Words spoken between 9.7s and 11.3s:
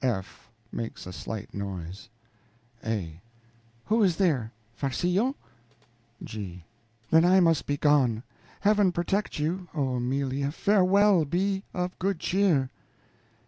Oh, Amelia, farewell,